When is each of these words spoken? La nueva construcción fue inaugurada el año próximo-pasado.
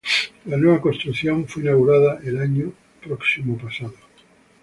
La 0.47 0.57
nueva 0.57 0.81
construcción 0.81 1.47
fue 1.47 1.61
inaugurada 1.61 2.17
el 2.23 2.39
año 2.41 2.73
próximo-pasado. 3.05 3.93